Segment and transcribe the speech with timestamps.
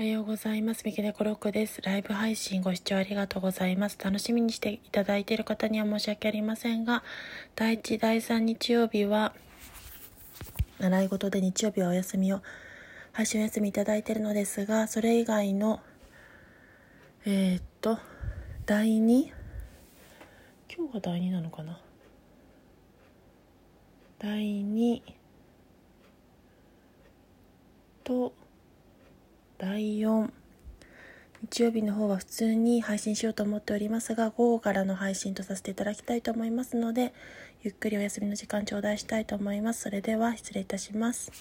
[0.00, 0.84] はようございます。
[0.84, 1.82] 三毛猫ロックです。
[1.82, 3.98] ライブ配信ご視聴ありがとうございます。
[4.00, 7.02] 楽しみにしていただいている方には申し訳ありませんが、
[7.56, 9.34] 第1、第3日曜日は、
[10.78, 12.42] 習い事で日曜日はお休みを、
[13.10, 15.80] 配信お休みいただいているのですが、それ以外の、
[17.26, 17.98] えー、っと、
[18.66, 19.32] 第2、
[20.76, 21.76] 今日が第2なのかな？
[24.20, 25.02] 第2
[28.04, 28.32] と、
[29.58, 30.30] 第4
[31.42, 37.12] 日曜日の方は普通に配信しようと思っておりますが午後からの配信とさせていただきたいと思いますので
[37.64, 39.82] ゆっくりお休みの時間頂戴したいと思います。
[39.82, 41.32] それでは失礼いたします。